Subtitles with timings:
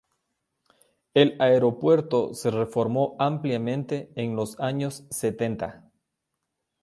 [1.13, 5.91] El aeropuerto se reformó ampliamente en los años setenta.